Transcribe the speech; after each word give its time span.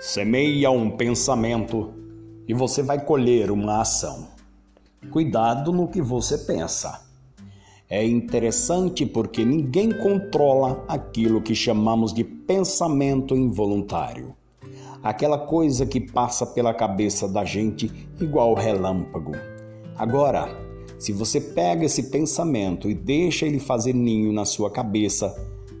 Semeia 0.00 0.70
um 0.70 0.90
pensamento 0.90 1.92
e 2.46 2.54
você 2.54 2.84
vai 2.84 3.04
colher 3.04 3.50
uma 3.50 3.80
ação. 3.80 4.28
Cuidado 5.10 5.72
no 5.72 5.88
que 5.88 6.00
você 6.00 6.38
pensa. 6.38 7.04
É 7.90 8.06
interessante 8.06 9.04
porque 9.04 9.44
ninguém 9.44 9.90
controla 9.90 10.84
aquilo 10.86 11.42
que 11.42 11.52
chamamos 11.52 12.12
de 12.12 12.22
pensamento 12.22 13.34
involuntário. 13.34 14.36
Aquela 15.02 15.36
coisa 15.36 15.84
que 15.84 16.00
passa 16.00 16.46
pela 16.46 16.72
cabeça 16.72 17.26
da 17.26 17.44
gente 17.44 17.90
igual 18.20 18.54
relâmpago. 18.54 19.32
Agora, 19.96 20.48
se 20.96 21.12
você 21.12 21.40
pega 21.40 21.86
esse 21.86 22.04
pensamento 22.04 22.88
e 22.88 22.94
deixa 22.94 23.46
ele 23.46 23.58
fazer 23.58 23.94
ninho 23.94 24.32
na 24.32 24.44
sua 24.44 24.70
cabeça, 24.70 25.34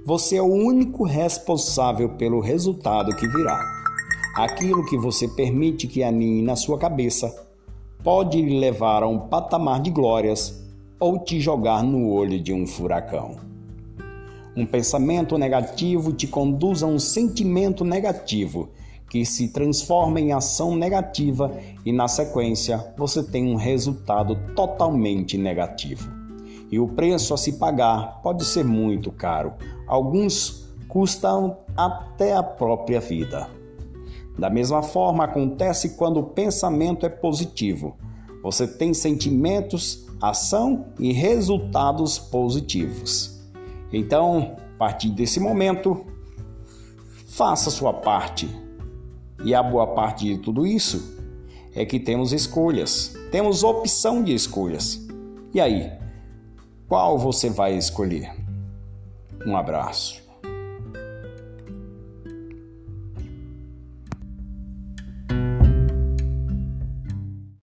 você 0.04 0.38
é 0.38 0.42
o 0.42 0.52
único 0.52 1.04
responsável 1.04 2.08
pelo 2.16 2.40
resultado 2.40 3.14
que 3.14 3.28
virá. 3.28 3.77
Aquilo 4.38 4.86
que 4.86 4.96
você 4.96 5.26
permite 5.26 5.88
que 5.88 6.04
aninhe 6.04 6.42
na 6.42 6.54
sua 6.54 6.78
cabeça 6.78 7.44
pode 8.04 8.40
lhe 8.40 8.60
levar 8.60 9.02
a 9.02 9.08
um 9.08 9.18
patamar 9.18 9.82
de 9.82 9.90
glórias 9.90 10.64
ou 11.00 11.18
te 11.18 11.40
jogar 11.40 11.82
no 11.82 12.08
olho 12.08 12.38
de 12.38 12.52
um 12.52 12.64
furacão. 12.64 13.34
Um 14.56 14.64
pensamento 14.64 15.36
negativo 15.36 16.12
te 16.12 16.28
conduz 16.28 16.84
a 16.84 16.86
um 16.86 17.00
sentimento 17.00 17.84
negativo 17.84 18.68
que 19.10 19.26
se 19.26 19.48
transforma 19.48 20.20
em 20.20 20.32
ação 20.32 20.76
negativa 20.76 21.58
e, 21.84 21.90
na 21.90 22.06
sequência, 22.06 22.94
você 22.96 23.24
tem 23.24 23.44
um 23.44 23.56
resultado 23.56 24.38
totalmente 24.54 25.36
negativo. 25.36 26.08
E 26.70 26.78
o 26.78 26.86
preço 26.86 27.34
a 27.34 27.36
se 27.36 27.54
pagar 27.54 28.22
pode 28.22 28.44
ser 28.44 28.64
muito 28.64 29.10
caro. 29.10 29.54
Alguns 29.84 30.64
custam 30.86 31.56
até 31.76 32.36
a 32.36 32.42
própria 32.44 33.00
vida. 33.00 33.57
Da 34.38 34.48
mesma 34.48 34.82
forma, 34.82 35.24
acontece 35.24 35.96
quando 35.96 36.20
o 36.20 36.26
pensamento 36.26 37.04
é 37.04 37.08
positivo. 37.08 37.96
Você 38.42 38.68
tem 38.68 38.94
sentimentos, 38.94 40.06
ação 40.20 40.86
e 40.98 41.12
resultados 41.12 42.18
positivos. 42.18 43.40
Então, 43.92 44.56
a 44.74 44.78
partir 44.78 45.10
desse 45.10 45.40
momento, 45.40 46.06
faça 47.26 47.70
sua 47.70 47.92
parte. 47.92 48.48
E 49.44 49.54
a 49.54 49.62
boa 49.62 49.88
parte 49.88 50.24
de 50.24 50.38
tudo 50.38 50.66
isso 50.66 51.18
é 51.74 51.84
que 51.84 51.98
temos 51.98 52.32
escolhas, 52.32 53.14
temos 53.30 53.62
opção 53.64 54.22
de 54.22 54.34
escolhas. 54.34 55.06
E 55.52 55.60
aí, 55.60 55.92
qual 56.88 57.18
você 57.18 57.50
vai 57.50 57.76
escolher? 57.76 58.32
Um 59.46 59.56
abraço. 59.56 60.27